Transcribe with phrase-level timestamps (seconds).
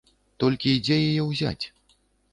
[0.43, 1.65] Толькі дзе яе ўзяць?